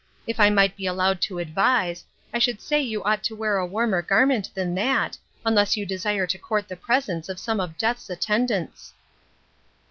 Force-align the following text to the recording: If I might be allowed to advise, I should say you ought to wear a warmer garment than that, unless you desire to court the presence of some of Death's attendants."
If 0.25 0.39
I 0.39 0.49
might 0.49 0.75
be 0.75 0.87
allowed 0.87 1.21
to 1.21 1.37
advise, 1.37 2.03
I 2.33 2.39
should 2.39 2.59
say 2.59 2.81
you 2.81 3.03
ought 3.03 3.23
to 3.25 3.35
wear 3.35 3.57
a 3.59 3.67
warmer 3.67 4.01
garment 4.01 4.49
than 4.55 4.73
that, 4.73 5.15
unless 5.45 5.77
you 5.77 5.85
desire 5.85 6.25
to 6.25 6.39
court 6.39 6.67
the 6.67 6.75
presence 6.75 7.29
of 7.29 7.39
some 7.39 7.59
of 7.59 7.77
Death's 7.77 8.09
attendants." 8.09 8.93